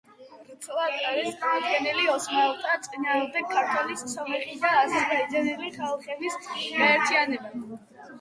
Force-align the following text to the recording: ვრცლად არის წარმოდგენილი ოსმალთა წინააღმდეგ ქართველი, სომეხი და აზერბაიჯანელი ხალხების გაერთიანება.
ვრცლად 0.45 0.93
არის 1.07 1.33
წარმოდგენილი 1.41 2.05
ოსმალთა 2.13 2.71
წინააღმდეგ 2.87 3.45
ქართველი, 3.51 3.97
სომეხი 4.13 4.55
და 4.63 4.71
აზერბაიჯანელი 4.85 5.69
ხალხების 5.77 6.39
გაერთიანება. 6.47 7.53